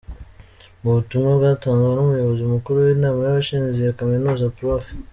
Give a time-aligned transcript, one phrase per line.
[0.81, 4.85] Mu butumwa bwatanzwe n’Umuyobozi Mukuru w’Inama y’abashinze iyo kaminuza, Prof.